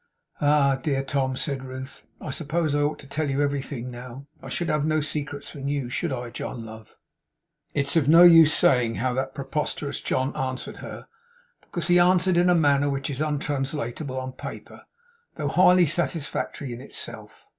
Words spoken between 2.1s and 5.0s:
'I suppose I ought to tell you everything now. I should have no